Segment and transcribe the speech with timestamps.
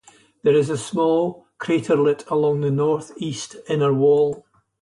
[0.41, 4.43] There is a small craterlet along the northeast inner wall.